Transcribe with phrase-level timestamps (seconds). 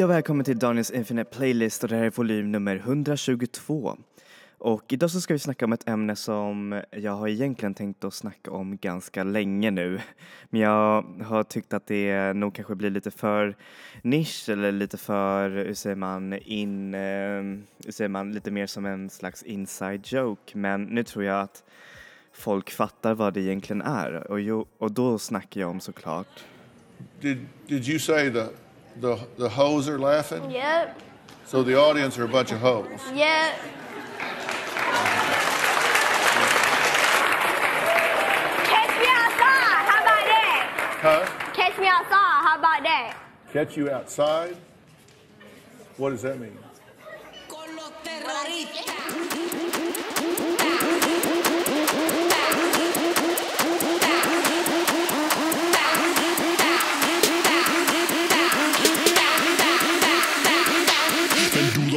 [0.00, 3.96] Hej och välkommen till Daniels Infinite Playlist och det här är volym nummer 122.
[4.58, 8.14] Och idag så ska vi snacka om ett ämne som jag har egentligen tänkt att
[8.14, 10.00] snacka om ganska länge nu.
[10.50, 13.56] Men jag har tyckt att det nog kanske blir lite för
[14.02, 18.86] nisch eller lite för, hur säger man, in, ehm, hur säger man, lite mer som
[18.86, 20.58] en slags inside joke.
[20.58, 21.64] Men nu tror jag att
[22.32, 26.44] folk fattar vad det egentligen är och, jo, och då snackar jag om såklart
[27.20, 28.69] Did, did you say that?
[29.00, 30.50] The, the hoes are laughing?
[30.50, 31.00] Yep.
[31.46, 32.86] So the audience are a bunch of hoes.
[33.14, 33.54] Yep.
[38.66, 39.82] Catch me outside.
[39.88, 40.98] How about that?
[41.00, 41.52] Huh?
[41.54, 42.42] Catch me outside.
[42.44, 43.16] How about that?
[43.52, 44.56] Catch you outside?
[45.96, 46.56] What does that mean?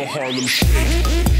[0.03, 0.69] A Harlem Shake.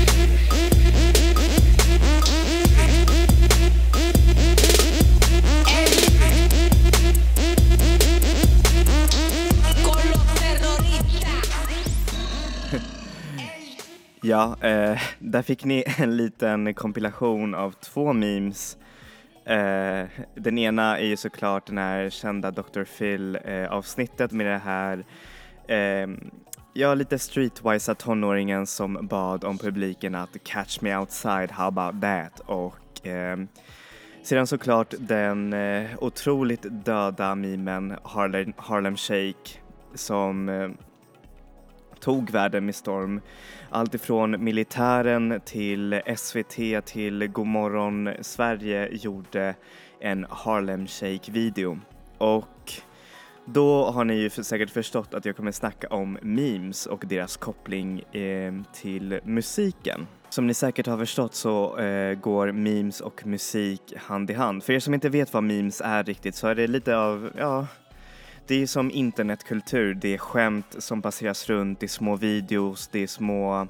[14.26, 18.78] Ja, eh, där fick ni en liten kompilation av två memes.
[19.46, 20.06] Eh,
[20.36, 22.84] den ena är ju såklart den här kända Dr.
[22.84, 25.04] Phil eh, avsnittet med det här
[25.68, 26.08] eh,
[26.76, 32.40] Ja, lite streetwisa tonåringen som bad om publiken att catch me outside, how about that?
[32.40, 33.38] Och eh,
[34.24, 39.60] sedan såklart den eh, otroligt döda memen Harlem, Harlem Shake
[39.94, 40.70] som eh,
[42.00, 43.22] tog världen med storm.
[43.70, 49.56] Allt ifrån militären till SVT till Godmorgon Sverige gjorde
[50.00, 51.80] en Harlem Shake-video.
[52.18, 52.74] Och
[53.46, 57.38] då har ni ju för- säkert förstått att jag kommer snacka om memes och deras
[57.38, 60.08] koppling eh, till musiken.
[60.30, 64.64] Som ni säkert har förstått så eh, går memes och musik hand i hand.
[64.64, 67.68] För er som inte vet vad memes är riktigt så är det lite av, ja,
[68.48, 73.00] det är som internetkultur, det är skämt som passeras runt, det är små videos, det
[73.00, 73.68] är små,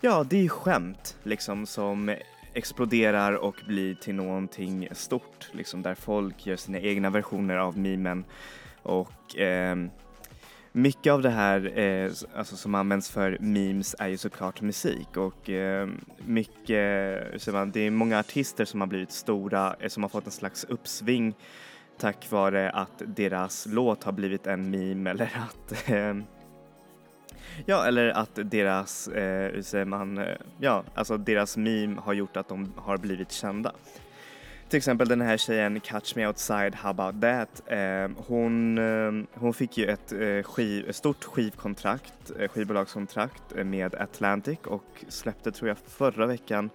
[0.00, 2.14] ja det är skämt liksom som
[2.52, 8.24] exploderar och blir till någonting stort liksom där folk gör sina egna versioner av memen
[8.86, 9.76] och eh,
[10.72, 15.50] mycket av det här eh, alltså som används för memes är ju såklart musik och
[15.50, 15.88] eh,
[16.18, 20.26] mycket, hur man, det är många artister som har blivit stora, eh, som har fått
[20.26, 21.34] en slags uppsving
[21.98, 26.14] tack vare att deras låt har blivit en meme eller att eh,
[27.66, 32.36] Ja, eller att deras, eh, hur säger man, eh, ja, alltså deras meme har gjort
[32.36, 33.72] att de har blivit kända.
[34.68, 37.62] Till exempel den här tjejen Catch Me Outside, How About That.
[37.66, 43.64] Eh, hon, eh, hon fick ju ett, eh, skiv, ett stort skivkontrakt, eh, skivbolagskontrakt eh,
[43.64, 46.70] med Atlantic och släppte tror jag förra veckan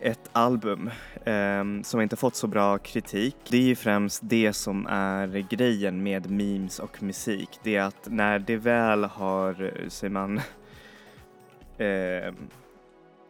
[0.00, 0.90] ett album
[1.24, 3.36] eh, som inte fått så bra kritik.
[3.50, 7.48] Det är ju främst det som är grejen med memes och musik.
[7.62, 10.36] Det är att när det väl har, eh, säger man,
[11.78, 12.34] eh,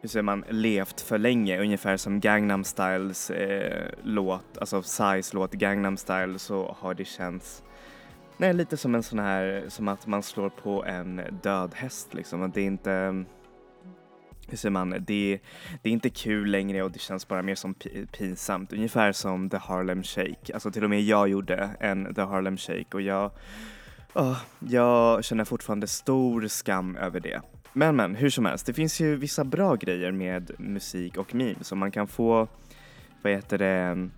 [0.01, 5.53] hur säger man, levt för länge, ungefär som Gangnam Styles eh, låt, alltså Psys låt
[5.53, 7.63] Gangnam Style så har det känts
[8.39, 12.43] Nej, lite som en sån här, som att man slår på en död häst liksom.
[12.43, 13.25] Att Det är inte,
[14.49, 15.41] hur säger man, det,
[15.83, 17.75] det är inte kul längre och det känns bara mer som
[18.13, 18.73] pinsamt.
[18.73, 20.55] Ungefär som The Harlem Shake.
[20.55, 23.31] Alltså till och med jag gjorde en The Harlem Shake och jag,
[24.15, 27.41] oh, jag känner fortfarande stor skam över det.
[27.79, 31.73] Men men, hur som helst, det finns ju vissa bra grejer med musik och memes
[31.73, 32.49] och man kan få,
[33.23, 34.09] vad heter det,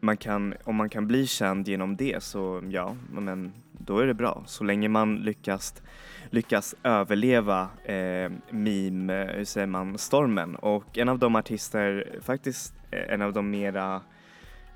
[0.00, 4.14] man kan, om man kan bli känd genom det så ja, men då är det
[4.14, 4.42] bra.
[4.46, 5.82] Så länge man lyckas,
[6.30, 10.56] lyckas överleva eh, meme, hur säger man, stormen.
[10.56, 14.00] Och en av de artister, faktiskt eh, en av de mera,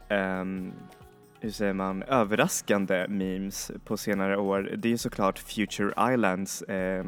[0.08, 0.44] eh,
[1.46, 7.04] hur säger man, överraskande memes på senare år, det är såklart Future Islands eh,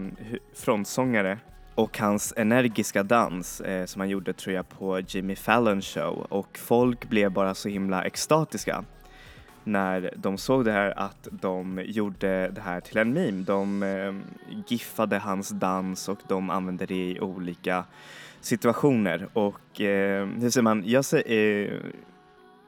[0.55, 1.38] frontsångare
[1.75, 6.26] och hans energiska dans eh, som han gjorde tror jag på Jimmy Fallon show.
[6.29, 8.85] Och folk blev bara så himla extatiska
[9.64, 13.44] när de såg det här att de gjorde det här till en meme.
[13.44, 14.14] De eh,
[14.67, 17.84] giffade hans dans och de använde det i olika
[18.41, 19.29] situationer.
[19.32, 21.81] Och eh, hur säger man, jag säger eh,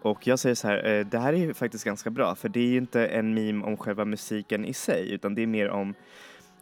[0.03, 2.61] och jag säger så här, eh, det här är ju faktiskt ganska bra för det
[2.61, 5.95] är ju inte en meme om själva musiken i sig utan det är mer om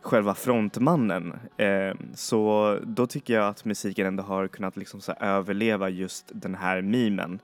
[0.03, 1.35] själva frontmannen.
[1.57, 6.55] Ehm, så då tycker jag att musiken ändå har kunnat liksom så överleva just den
[6.55, 7.41] här memen.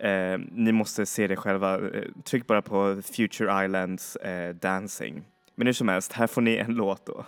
[0.00, 5.22] Ehm, ni måste se det själva, eh, tryck bara på Future Islands eh, Dancing.
[5.54, 7.26] Men hur som helst, här får ni en låt då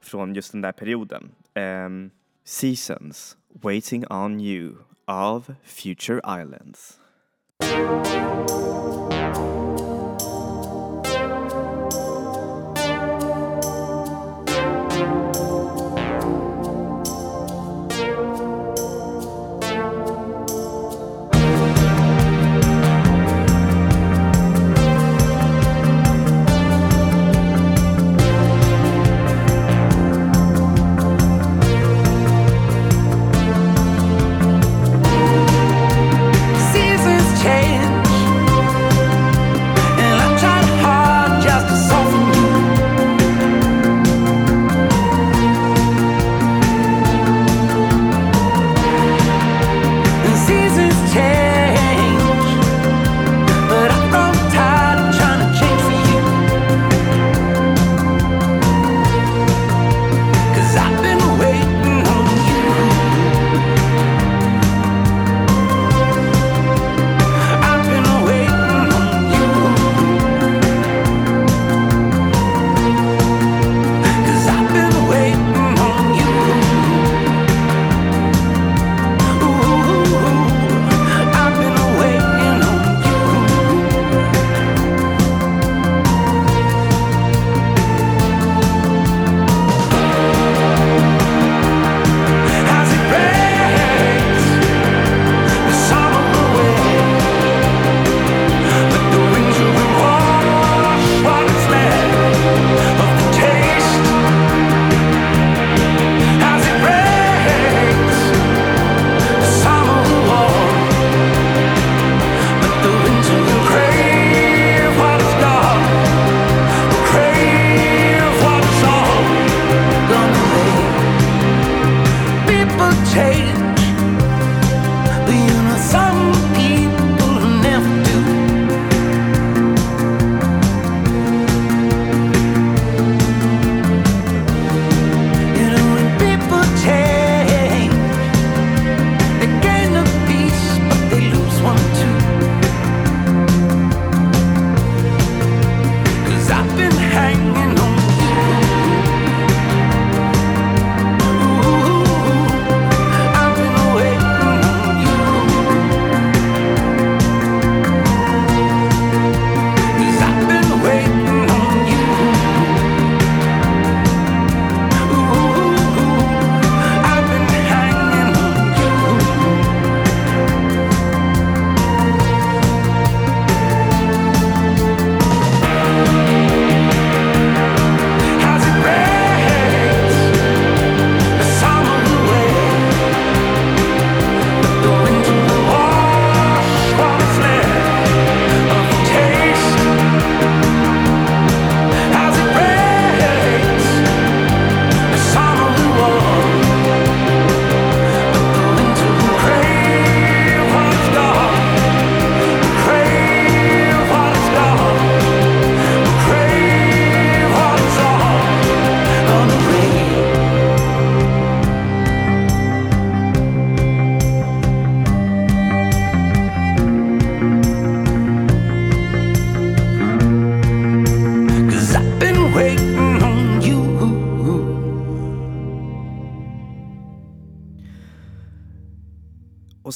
[0.00, 1.30] från just den där perioden.
[1.54, 2.10] Ehm,
[2.44, 4.74] Seasons, Waiting on you
[5.06, 7.01] av Future Islands.
[7.62, 8.12] Música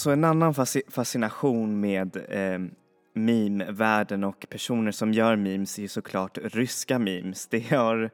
[0.06, 0.54] Alltså en annan
[0.88, 2.60] fascination med eh,
[3.14, 7.46] meme-världen och personer som gör memes är ju såklart ryska memes.
[7.46, 8.10] Det har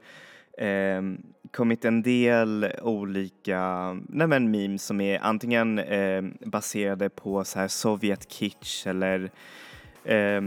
[0.59, 1.03] eh,
[1.51, 7.69] kommit en del olika nej men, memes som är antingen eh, baserade på så här
[7.69, 9.31] Sovjet-kitsch eller
[10.05, 10.41] eh,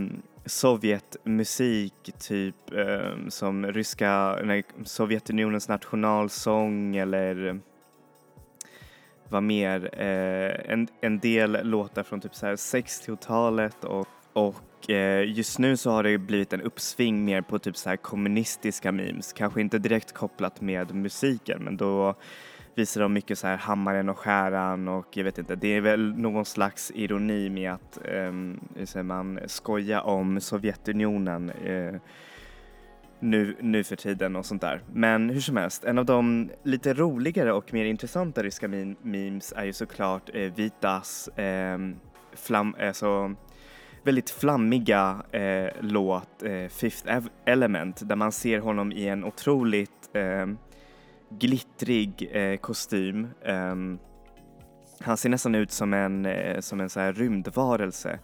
[0.45, 7.59] Sovjetmusik, typ ehm, som ryska, nej, Sovjetunionens nationalsång eller
[9.29, 15.59] var mer eh, en, en del låtar från typ så 60-talet och, och eh, just
[15.59, 19.33] nu så har det blivit en uppsving mer på typ så här kommunistiska memes.
[19.33, 22.15] Kanske inte direkt kopplat med musiken men då
[22.75, 26.13] visar de mycket så här hammaren och skäran och jag vet inte, det är väl
[26.17, 28.31] någon slags ironi med att, eh,
[28.75, 31.95] hur säger man, skoja om Sovjetunionen eh,
[33.19, 34.81] nu, nu för tiden och sånt där.
[34.93, 38.67] Men hur som helst, en av de lite roligare och mer intressanta ryska
[39.01, 41.77] memes är ju såklart eh, Vitas eh,
[42.33, 43.35] flam, alltså,
[44.03, 50.57] väldigt flammiga eh, låt eh, Fifth Element där man ser honom i en otroligt ehm,
[51.29, 53.27] glittrig eh, kostym.
[53.45, 53.99] Ehm,
[54.99, 58.19] han ser nästan ut som en, eh, som en så här rymdvarelse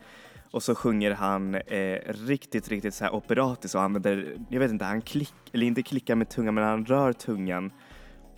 [0.51, 4.85] och så sjunger han eh, riktigt, riktigt så här operatiskt och använder, jag vet inte,
[4.85, 7.71] han klick, eller inte klickar med tungan men han rör tungan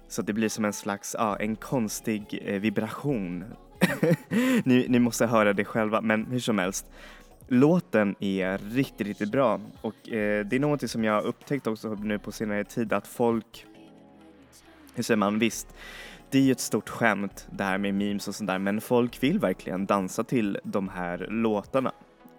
[0.08, 3.46] så att det blir som en slags, ja, en konstig eh, vibration.
[4.64, 6.86] ni, ni måste höra det själva, men hur som helst.
[7.48, 11.94] Låten är riktigt, riktigt bra och eh, det är någonting som jag har upptäckt också
[11.94, 13.66] nu på senare tid att folk,
[14.96, 15.76] hur säger man, visst,
[16.34, 19.24] det är ju ett stort skämt det här med memes och sånt där men folk
[19.24, 21.92] vill verkligen dansa till de här låtarna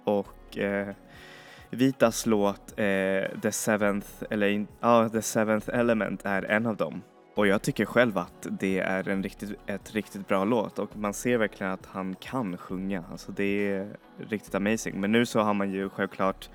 [0.05, 0.95] och eh,
[1.71, 7.03] Vitas låt eh, The Seventh, eller ah, The Seventh Element är en av dem.
[7.35, 11.15] Och jag tycker själv att det är en riktigt, ett riktigt bra låt och man
[11.15, 13.05] ser verkligen att han kan sjunga.
[13.11, 13.97] Alltså det är
[14.29, 15.01] riktigt amazing.
[15.01, 16.49] Men nu så har man ju självklart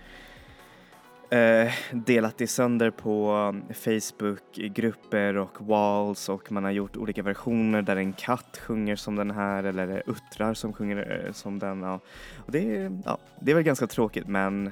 [1.30, 7.82] eh, delat det sönder på um, Facebookgrupper och walls och man har gjort olika versioner
[7.82, 11.82] där en katt sjunger som den här eller uttrar som sjunger eh, som den.
[11.82, 12.00] Ja.
[12.46, 14.72] Och det, är, ja, det är väl ganska tråkigt men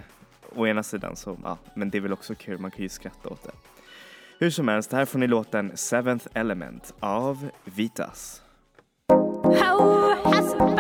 [0.56, 3.30] å ena sidan så, ja, men det är väl också kul, man kan ju skratta
[3.30, 3.52] åt det.
[4.40, 8.42] Hur som helst, här får ni låten Seventh Element av Vitas.
[9.62, 10.77] How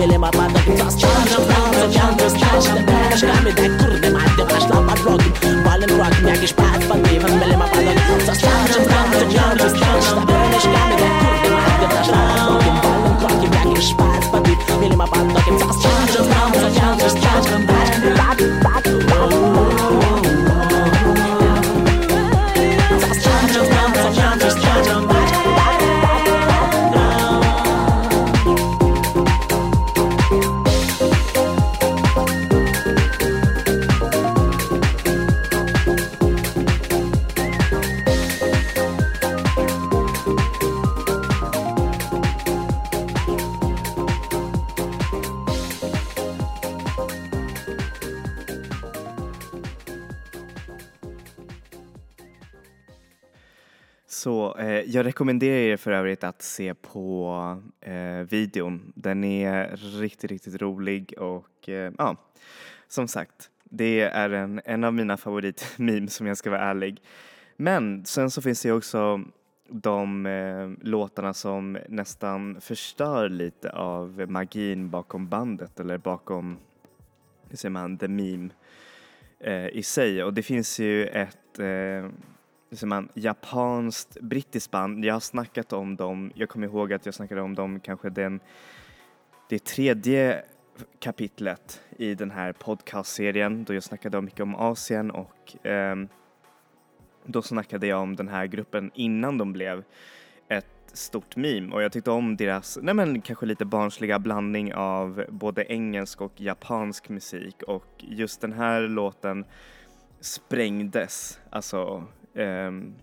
[0.00, 0.96] William up on the bus.
[0.96, 2.89] Charge to charge up, charge to charge.
[55.00, 58.92] Jag rekommenderar er för övrigt att se på eh, videon.
[58.94, 62.16] Den är riktigt, riktigt rolig och eh, ja,
[62.88, 67.02] som sagt, det är en, en av mina favoritmemes om jag ska vara ärlig.
[67.56, 69.24] Men sen så finns det ju också
[69.68, 76.58] de eh, låtarna som nästan förstör lite av magin bakom bandet eller bakom,
[77.48, 78.48] hur säger man, the meme
[79.40, 80.24] eh, i sig.
[80.24, 82.10] Och det finns ju ett eh,
[82.76, 85.04] säger man, japanskt brittiskt band.
[85.04, 88.40] Jag har snackat om dem, jag kommer ihåg att jag snackade om dem kanske den,
[89.48, 90.44] det tredje
[90.98, 96.08] kapitlet i den här podcastserien då jag snackade mycket om Asien och ehm,
[97.24, 99.84] då snackade jag om den här gruppen innan de blev
[100.48, 101.74] ett stort meme.
[101.74, 106.40] Och jag tyckte om deras, nej men kanske lite barnsliga blandning av både engelsk och
[106.40, 107.62] japansk musik.
[107.62, 109.44] Och just den här låten
[110.20, 112.94] sprängdes, alltså Ehm,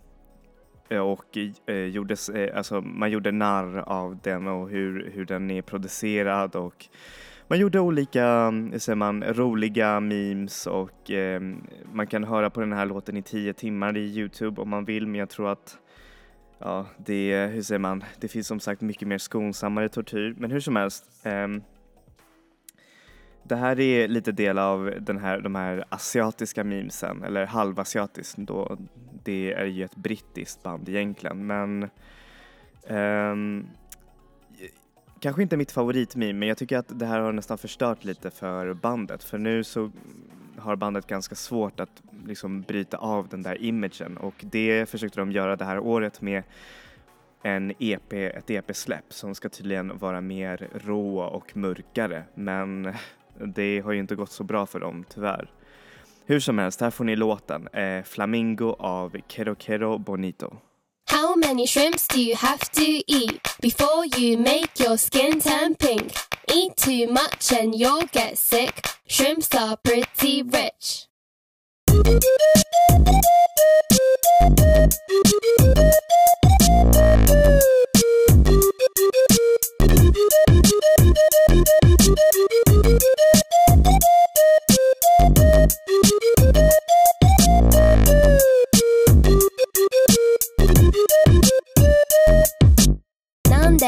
[0.90, 5.52] eh, och eh, gjordes, eh, alltså man gjorde narr av den och hur, hur den
[5.52, 6.86] är producerad och
[7.48, 11.42] man gjorde olika, säger man, roliga memes och eh,
[11.94, 15.08] man kan höra på den här låten i tio timmar i Youtube om man vill
[15.08, 15.78] men jag tror att
[16.60, 20.60] ja, det, hur säger man, det finns som sagt mycket mer skonsammare tortyr men hur
[20.60, 21.48] som helst eh,
[23.48, 28.78] det här är lite del av den här, de här asiatiska memesen, eller halvasiatiskt då.
[29.28, 31.90] Det är ju ett brittiskt band egentligen, men
[32.88, 33.68] um,
[35.20, 38.74] kanske inte mitt favoritmeme, men jag tycker att det här har nästan förstört lite för
[38.74, 39.92] bandet, för nu så
[40.58, 45.32] har bandet ganska svårt att liksom bryta av den där imagen och det försökte de
[45.32, 46.44] göra det här året med
[47.44, 52.94] en EP, ett EP-släpp som ska tydligen vara mer rå och mörkare, men
[53.40, 55.50] det har ju inte gått så bra för dem tyvärr.
[56.30, 59.16] Hur som helst, här får ni låten eh, Flamingo av
[59.58, 60.54] Quero Bonito.
[61.12, 66.12] How many shrimps do you have to eat before you make your skin turn pink?
[66.54, 68.86] Eat too much and you'll get sick.
[69.08, 71.08] Shrimps are pretty rich.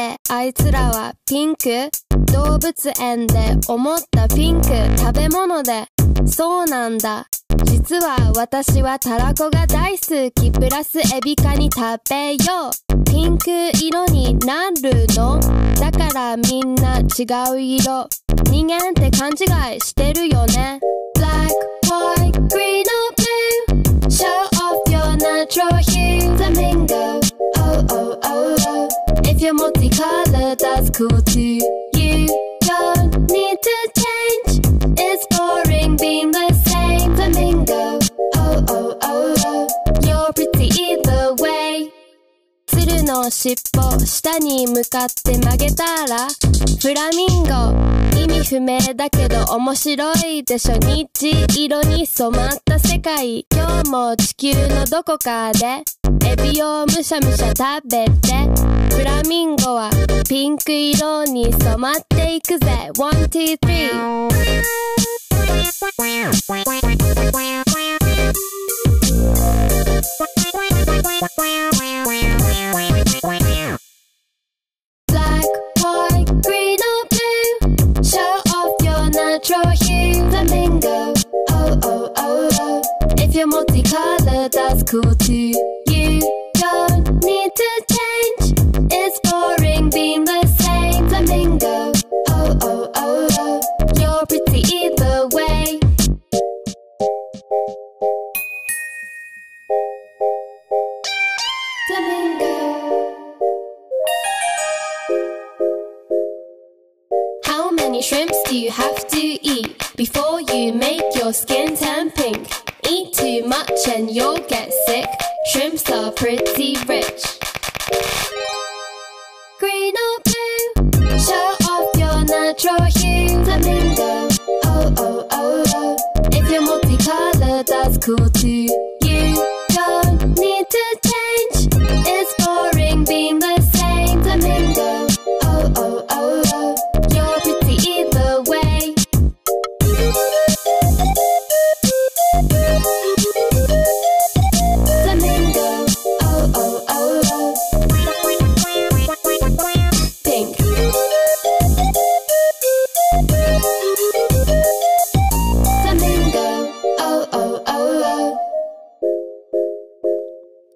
[0.00, 1.90] であいつらはピンク
[2.32, 3.34] 動物園で
[3.68, 5.84] 思ったピンク食べ物で。
[6.26, 7.26] そうなんだ。
[7.64, 10.50] 実は私はたらこが大好き。
[10.50, 13.04] プラスエビカニ食べよう。
[13.04, 13.50] ピンク
[13.82, 15.38] 色になるの？
[15.78, 18.08] だからみんな違う色。
[18.44, 20.80] 人間って勘違いしてるよね。
[21.16, 21.50] Black,
[21.90, 24.24] white, green or blue Show
[24.56, 27.20] off your natural hue Flamingo,
[29.50, 31.58] If you're multicolored, that's cool too
[31.94, 32.28] You
[32.60, 34.60] don't need to change
[34.96, 37.98] It's boring being the same Flamingo,
[38.36, 39.68] oh oh oh oh
[40.02, 41.90] You're pretty either way
[42.68, 46.28] 鶴の尻尾下に向かって曲げたら
[46.80, 51.08] フラミンゴ意味不明だけど面白いでしょ日
[51.64, 55.82] 色に染まった世界今日も地球のどこかで
[56.24, 58.69] エビをむしゃむしゃ食べて
[59.00, 59.88] フラミンゴは
[60.28, 62.90] ピンク色に染まっていくぜ。
[62.98, 63.88] One, two, three.
[71.18, 71.69] Black,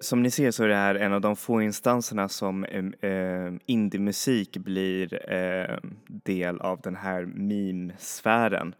[0.05, 4.57] som ni ser så är det här en av de få instanserna som eh, indiemusik
[4.57, 8.75] blir eh, del av den här meme-sfären.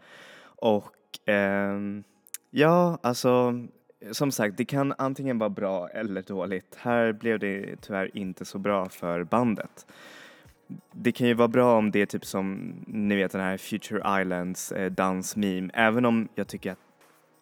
[0.45, 1.79] Och eh,
[2.49, 3.53] ja, alltså
[4.11, 6.75] som sagt, det kan antingen vara bra eller dåligt.
[6.77, 9.85] Här blev det tyvärr inte så bra för bandet.
[10.91, 14.21] Det kan ju vara bra om det är typ som, ni vet den här Future
[14.21, 16.79] Islands eh, dansmeme, även om jag tycker att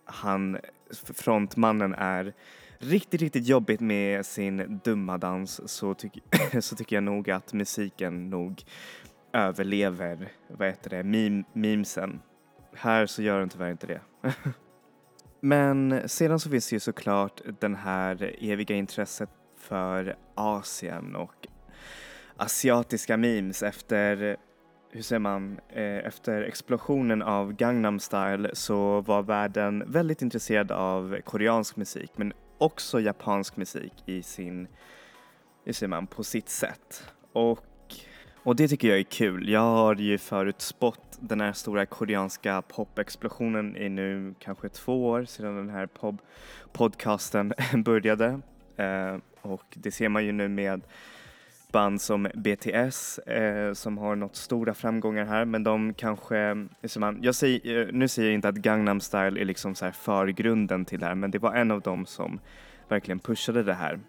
[0.05, 0.57] han,
[1.15, 2.33] frontmannen är
[2.83, 6.23] riktigt, riktigt jobbigt med sin dumma dans så, tyck,
[6.59, 8.63] så tycker jag nog att musiken nog
[9.33, 12.21] överlever, vad heter det, meme, memesen.
[12.75, 14.01] Här så gör den tyvärr inte det.
[15.39, 21.47] Men sedan så finns det ju såklart den här eviga intresset för Asien och
[22.37, 24.37] asiatiska memes efter,
[24.91, 31.17] hur säger man, eh, efter explosionen av Gangnam style så var världen väldigt intresserad av
[31.23, 34.67] koreansk musik men också japansk musik i sin,
[35.63, 37.03] hur säger man, på sitt sätt.
[37.33, 37.65] Och
[38.45, 39.49] och det tycker jag är kul.
[39.49, 45.55] Jag har ju förutspått den här stora koreanska popexplosionen i nu kanske två år sedan
[45.55, 46.15] den här pop
[46.71, 47.53] podcasten
[47.85, 48.39] började.
[48.77, 50.81] Eh, och det ser man ju nu med
[51.73, 57.19] band som BTS eh, som har nått stora framgångar här men de kanske, liksom, man,
[57.21, 60.85] jag säger, eh, nu säger jag inte att Gangnam style är liksom så här förgrunden
[60.85, 62.39] till det här men det var en av dem som
[62.87, 63.99] verkligen pushade det här,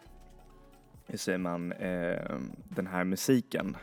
[1.07, 3.77] hur säger man, eh, den här musiken.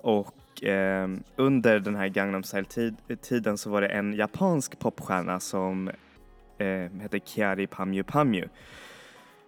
[0.00, 5.90] Och eh, under den här Gangnam style-tiden så var det en japansk popstjärna som
[6.58, 8.48] eh, hette Kiari Pamyu Pamyu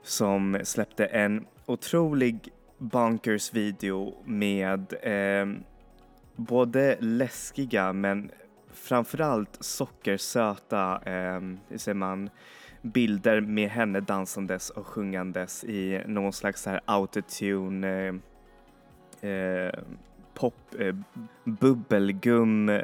[0.03, 2.49] som släppte en otrolig
[2.81, 5.47] bonkers video med eh,
[6.37, 8.31] både läskiga men
[8.73, 12.31] framförallt sockersöta, eh, hur säger man,
[12.83, 18.21] bilder med henne dansandes och sjungandes i någon slags så här autotune
[19.21, 19.73] eh, eh,
[20.35, 20.95] pop, eh,
[21.45, 22.81] bubbelgum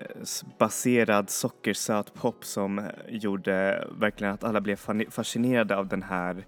[0.58, 4.76] baserad sockersöt pop som gjorde verkligen att alla blev
[5.10, 6.46] fascinerade av den här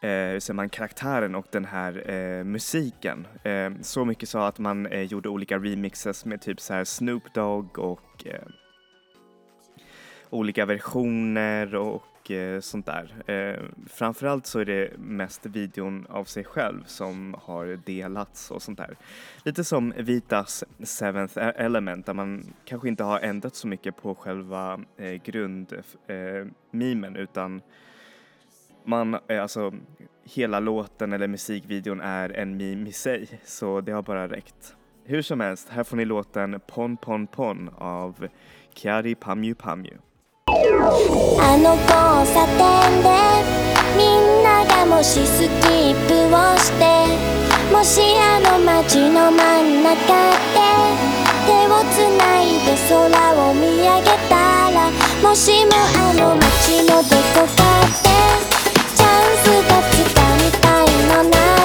[0.00, 3.26] eh, hur säger man, karaktären och den här eh, musiken.
[3.42, 7.34] Eh, så mycket så att man eh, gjorde olika remixes med typ så här Snoop
[7.34, 8.42] Dogg och eh,
[10.30, 13.30] olika versioner och eh, sånt där.
[13.30, 18.78] Eh, framförallt så är det mest videon av sig själv som har delats och sånt
[18.78, 18.96] där.
[19.44, 24.14] Lite som Vitas Seventh e- Element där man kanske inte har ändrat så mycket på
[24.14, 27.62] själva eh, grundmimen eh, utan
[28.89, 29.73] man, eh, alltså
[30.23, 34.75] hela låten eller musikvideon är en meme i sig så det har bara räckt.
[35.03, 38.27] Hur som helst, här får ni låten Pon Pon Pon av
[38.73, 39.97] Kiari Pamyu Pamyu.
[40.47, 41.89] あの交
[42.33, 42.59] 差点
[43.01, 43.09] で
[43.97, 46.85] みんながもしスキップをして
[47.73, 49.95] もしあの街の真ん中
[50.53, 50.59] で
[51.47, 52.95] 手をつないで空
[53.49, 54.35] を見上げた
[54.71, 54.91] ら
[55.23, 58.08] もしもあの街のどこかでチャン
[59.42, 61.59] スがつかみたいのな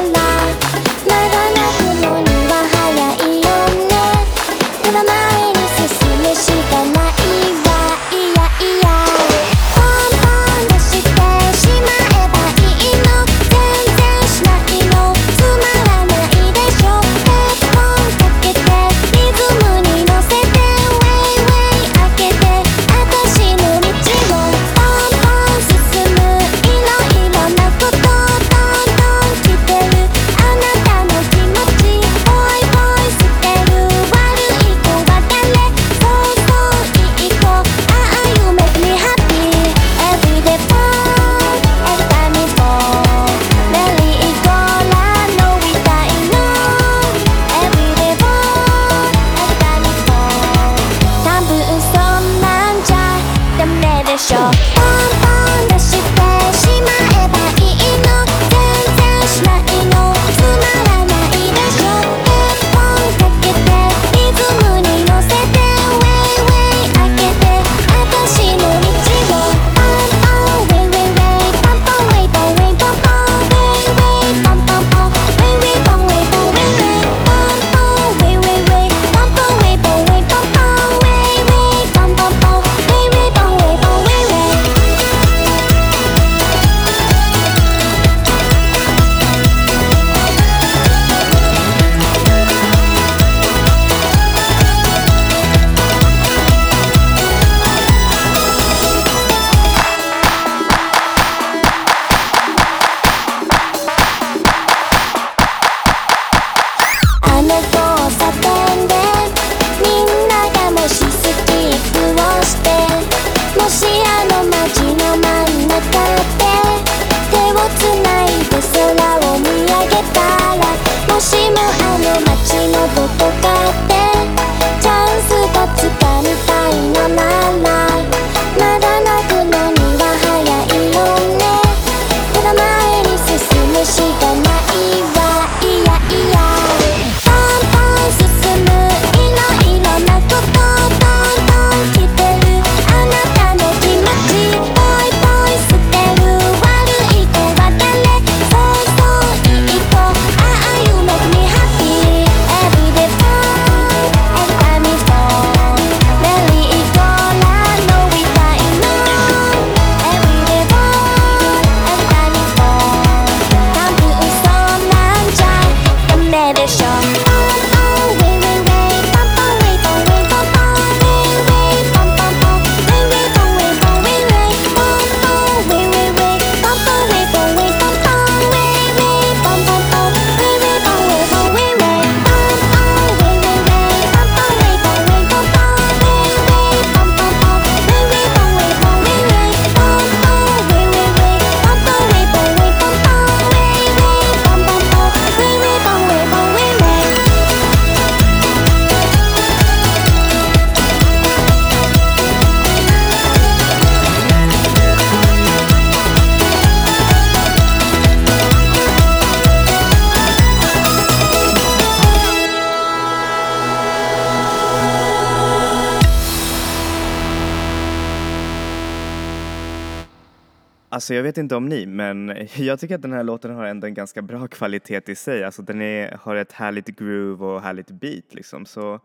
[221.05, 223.87] Alltså jag vet inte om ni, men jag tycker att den här låten har ändå
[223.87, 225.43] en ganska bra kvalitet i sig.
[225.43, 228.65] Alltså den är, har ett härligt groove och härligt beat liksom.
[228.65, 228.99] Så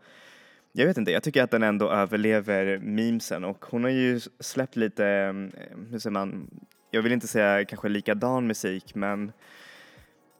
[0.71, 4.75] jag vet inte, jag tycker att den ändå överlever memesen och hon har ju släppt
[4.75, 5.51] lite, mm,
[5.91, 6.49] hur säger man,
[6.91, 9.31] jag vill inte säga kanske likadan musik men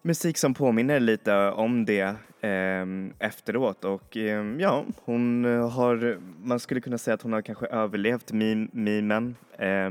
[0.01, 2.85] musik som påminner lite om det eh,
[3.19, 8.31] efteråt och eh, ja, hon har, man skulle kunna säga att hon har kanske överlevt
[8.31, 9.35] meme, memen.
[9.57, 9.89] Eh,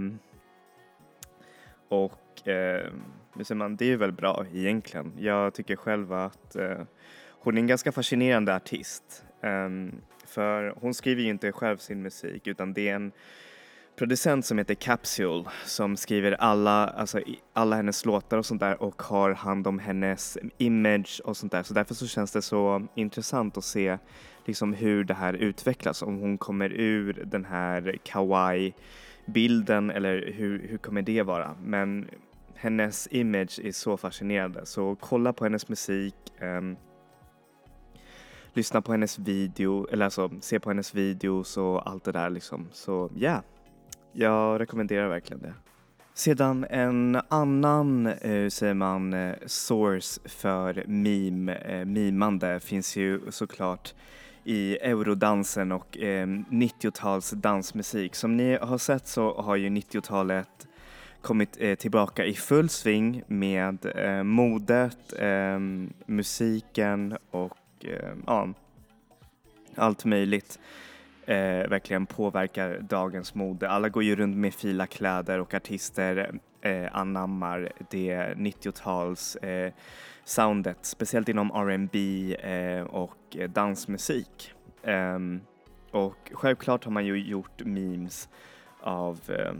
[1.90, 2.92] och eh,
[3.42, 5.12] säger man, det är väl bra egentligen.
[5.18, 6.82] Jag tycker själv att eh,
[7.28, 9.24] hon är en ganska fascinerande artist.
[9.42, 13.12] Um, för hon skriver ju inte själv sin musik utan det är en
[13.96, 17.20] producent som heter Capsule som skriver alla, alltså
[17.52, 21.62] alla hennes låtar och sånt där och har hand om hennes image och sånt där.
[21.62, 23.98] Så därför så känns det så intressant att se
[24.46, 26.02] liksom hur det här utvecklas.
[26.02, 28.74] Om hon kommer ur den här kawaii
[29.26, 31.56] bilden eller hur, hur kommer det vara?
[31.62, 32.08] Men
[32.54, 36.14] hennes image är så fascinerande så kolla på hennes musik.
[36.40, 36.76] Um,
[38.52, 42.68] lyssna på hennes video, eller alltså se på hennes videos och allt det där liksom.
[42.72, 43.40] Så ja, yeah,
[44.12, 45.54] jag rekommenderar verkligen det.
[46.14, 53.94] Sedan en annan, eh, säger man, eh, source för meme, eh, mimande finns ju såklart
[54.44, 58.14] i eurodansen och eh, 90-tals dansmusik.
[58.14, 60.68] Som ni har sett så har ju 90-talet
[61.20, 65.58] kommit eh, tillbaka i full sving med eh, modet, eh,
[66.06, 68.48] musiken och eh, ja,
[69.74, 70.58] allt möjligt
[71.26, 73.68] eh, verkligen påverkar dagens mode.
[73.68, 79.72] Alla går ju runt med fila kläder och artister eh, anammar det 90-tals eh,
[80.30, 84.52] soundet, speciellt inom R&B eh, och eh, dansmusik.
[84.84, 85.40] Ehm,
[85.90, 88.28] och självklart har man ju gjort memes
[88.80, 89.52] av eh,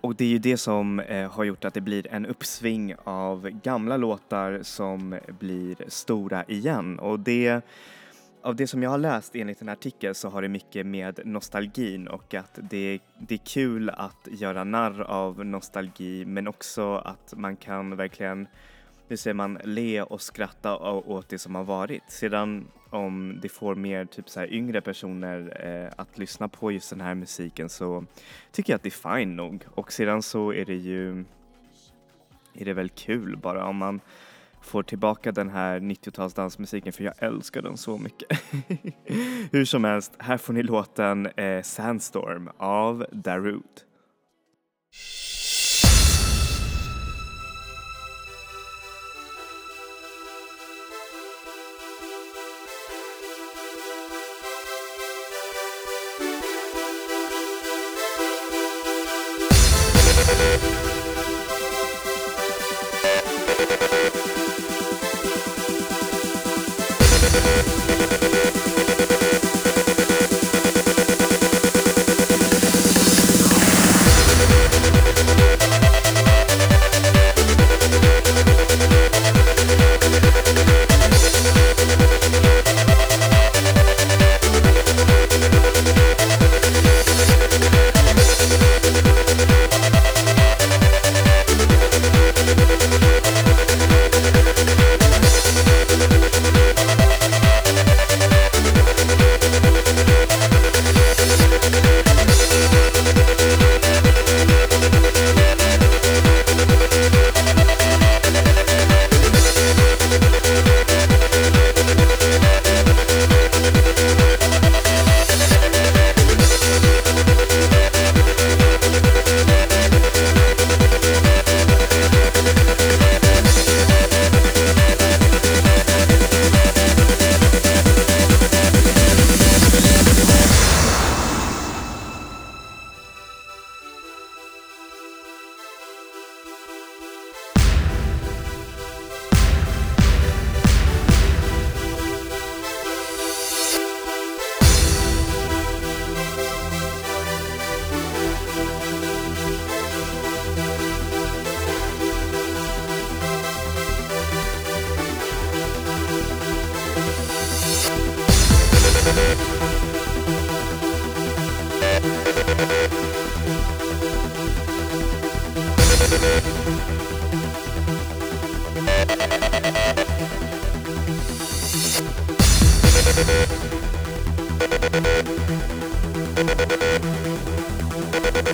[0.00, 3.48] och det är ju det som eh, har gjort att det blir en uppsving av
[3.48, 7.62] gamla låtar som blir stora igen och det
[8.42, 12.08] av det som jag har läst enligt en artikel så har det mycket med nostalgin
[12.08, 17.56] och att det, det är kul att göra narr av nostalgi men också att man
[17.56, 18.48] kan verkligen,
[19.08, 22.02] hur säger man, le och skratta åt det som har varit.
[22.08, 26.90] Sedan om det får mer typ så här yngre personer eh, att lyssna på just
[26.90, 28.04] den här musiken så
[28.52, 31.24] tycker jag att det är fine nog och sedan så är det ju
[32.54, 34.00] är det väl kul bara om man
[34.62, 38.42] får tillbaka den här 90-tals dansmusiken för jag älskar den så mycket.
[39.52, 43.62] Hur som helst, här får ni låten eh, Sandstorm av Darude.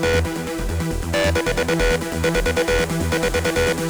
[0.03, 0.27] Thank
[3.77, 3.82] you.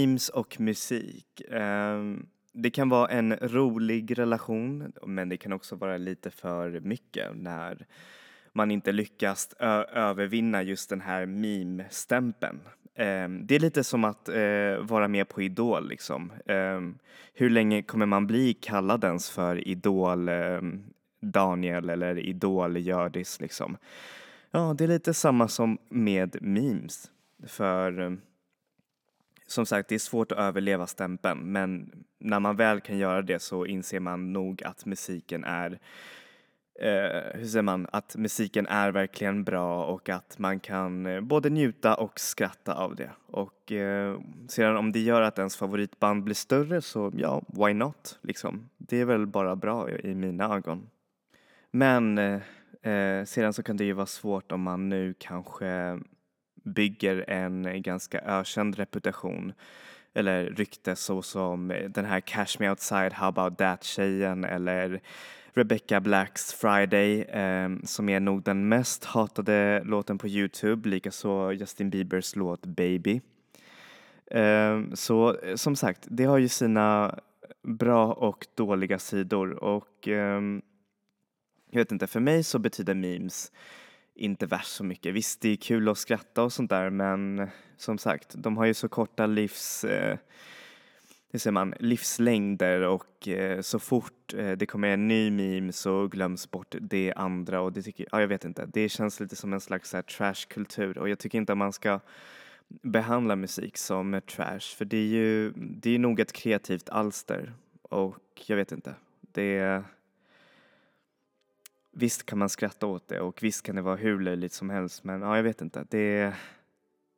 [0.00, 1.42] Memes och musik.
[1.50, 7.36] Ehm, det kan vara en rolig relation men det kan också vara lite för mycket
[7.36, 7.86] när
[8.52, 12.60] man inte lyckas ö- övervinna just den här meme-stämpeln.
[12.94, 16.32] Ehm, det är lite som att eh, vara med på Idol liksom.
[16.46, 16.98] Ehm,
[17.34, 23.76] hur länge kommer man bli kallad ens för Idol-Daniel eller Idol Hjördis liksom?
[24.50, 27.10] Ja, det är lite samma som med memes.
[27.46, 28.18] För
[29.50, 33.38] som sagt, det är svårt att överleva stämpeln, men när man väl kan göra det
[33.38, 35.78] så inser man nog att musiken är
[36.80, 41.50] eh, hur säger man, att musiken är verkligen bra och att man kan eh, både
[41.50, 43.10] njuta och skratta av det.
[43.26, 48.18] Och eh, sedan om det gör att ens favoritband blir större så ja, why not
[48.22, 48.70] liksom.
[48.78, 50.88] Det är väl bara bra i, i mina ögon.
[51.70, 52.40] Men eh,
[52.92, 56.00] eh, sedan så kan det ju vara svårt om man nu kanske
[56.62, 59.52] bygger en ganska ökänd reputation
[60.14, 65.00] eller rykte såsom eh, den här Cash Me Outside, How About That-tjejen eller
[65.54, 71.90] Rebecca Blacks Friday eh, som är nog den mest hatade låten på Youtube, likaså Justin
[71.90, 73.20] Biebers låt Baby.
[74.30, 77.18] Ehm, eh, så som sagt, det har ju sina
[77.62, 80.40] bra och dåliga sidor och eh,
[81.70, 83.52] jag vet inte, för mig så betyder memes
[84.20, 85.14] inte värst så mycket.
[85.14, 88.74] Visst, det är kul att skratta och sånt där, men som sagt, de har ju
[88.74, 89.84] så korta livs...
[89.84, 90.18] Eh,
[91.32, 96.06] hur säger man, livslängder och eh, så fort eh, det kommer en ny meme så
[96.06, 99.52] glöms bort det andra och det tycker ja, jag vet inte, det känns lite som
[99.52, 102.00] en slags trashkultur och jag tycker inte att man ska
[102.82, 108.42] behandla musik som trash för det är ju, det är nog ett kreativt alster och
[108.46, 109.84] jag vet inte, det är
[111.92, 115.04] Visst kan man skratta åt det och visst kan det vara hur löjligt som helst
[115.04, 115.86] men ja, jag vet inte.
[115.90, 116.34] Det,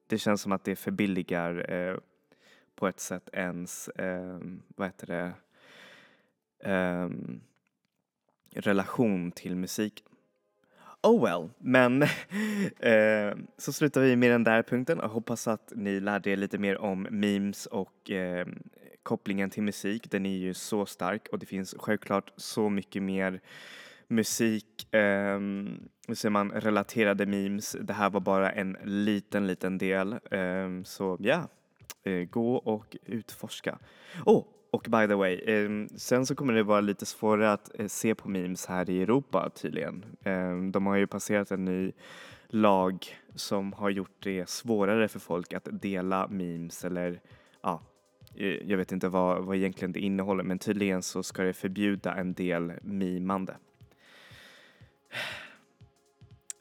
[0.06, 1.96] det känns som att det förbilligar eh,
[2.74, 4.38] på ett sätt ens, eh,
[4.76, 5.32] vad heter det,
[6.70, 7.08] eh,
[8.54, 10.04] relation till musik.
[11.02, 12.02] Oh well, men
[12.78, 16.58] eh, så slutar vi med den där punkten och hoppas att ni lärde er lite
[16.58, 18.46] mer om memes och eh,
[19.02, 20.10] kopplingen till musik.
[20.10, 23.40] Den är ju så stark och det finns självklart så mycket mer
[24.12, 25.38] musik, eh,
[26.08, 27.76] hur säger man, relaterade memes.
[27.80, 30.12] Det här var bara en liten, liten del.
[30.12, 31.48] Eh, så ja,
[32.04, 33.78] eh, gå och utforska.
[34.26, 37.86] Oh, och by the way, eh, sen så kommer det vara lite svårare att eh,
[37.86, 40.04] se på memes här i Europa tydligen.
[40.24, 41.92] Eh, de har ju passerat en ny
[42.48, 47.20] lag som har gjort det svårare för folk att dela memes eller
[47.62, 47.82] ja,
[48.34, 52.14] eh, jag vet inte vad, vad egentligen det innehåller men tydligen så ska det förbjuda
[52.14, 53.54] en del mimande.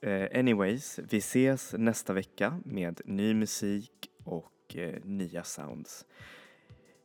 [0.02, 3.91] Eh, anyways, vi ses nästa vecka med ny musik
[4.24, 6.06] och eh, nya sounds.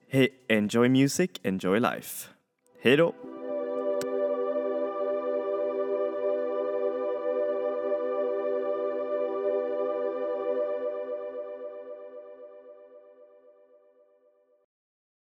[0.08, 2.28] Hey, enjoy music, enjoy life.
[2.80, 3.35] Hej då!